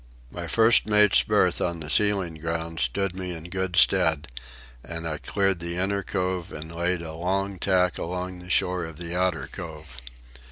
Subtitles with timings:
[0.31, 4.29] My first mate's berth on the sealing grounds stood me in good stead,
[4.83, 8.97] and I cleared the inner cove and laid a long tack along the shore of
[8.97, 10.01] the outer cove.